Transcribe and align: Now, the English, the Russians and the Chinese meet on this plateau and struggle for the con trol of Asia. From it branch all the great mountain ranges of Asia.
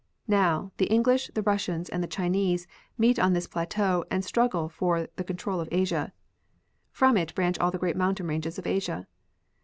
Now, 0.27 0.71
the 0.77 0.87
English, 0.87 1.29
the 1.35 1.43
Russians 1.43 1.87
and 1.87 2.01
the 2.01 2.07
Chinese 2.07 2.65
meet 2.97 3.19
on 3.19 3.33
this 3.33 3.45
plateau 3.45 4.03
and 4.09 4.25
struggle 4.25 4.67
for 4.67 5.07
the 5.15 5.23
con 5.23 5.37
trol 5.37 5.61
of 5.61 5.69
Asia. 5.71 6.11
From 6.91 7.17
it 7.17 7.35
branch 7.35 7.59
all 7.59 7.69
the 7.69 7.77
great 7.77 7.95
mountain 7.95 8.25
ranges 8.25 8.57
of 8.57 8.65
Asia. 8.65 9.05